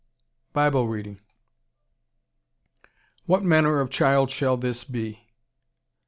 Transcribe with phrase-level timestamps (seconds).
[0.53, 1.21] BIBLE READING
[3.27, 5.27] "What manner of Child shall this be?"